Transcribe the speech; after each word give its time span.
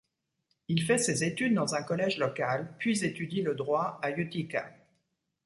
Il 0.67 0.81
fait 0.81 0.97
ses 0.97 1.23
études 1.23 1.53
dans 1.53 1.75
un 1.75 1.83
collège 1.83 2.17
local, 2.17 2.73
puis 2.79 3.05
étudie 3.05 3.43
le 3.43 3.53
droit 3.53 3.99
à 4.01 4.09
Utica. 4.09 4.73